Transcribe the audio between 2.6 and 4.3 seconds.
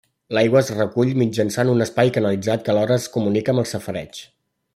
que alhora es comunica amb el safareig.